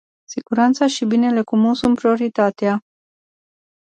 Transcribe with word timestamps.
Siguranța 0.25 0.87
și 0.87 1.05
binele 1.05 1.41
comun 1.43 1.73
sunt 1.73 1.95
prioritatea. 1.95 2.83